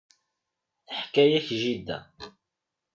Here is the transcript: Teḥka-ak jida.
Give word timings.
Teḥka-ak 0.87 1.47
jida. 1.61 1.97